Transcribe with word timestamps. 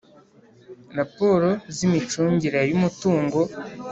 raporo 0.97 1.49
z 1.75 1.77
imicungire 1.87 2.59
y 2.69 2.73
umutungo 2.77 3.39